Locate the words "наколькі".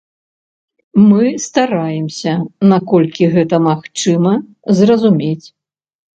2.73-3.29